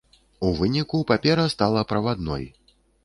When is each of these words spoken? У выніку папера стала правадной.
У 0.47 0.53
выніку 0.61 1.01
папера 1.11 1.45
стала 1.55 1.85
правадной. 1.93 2.49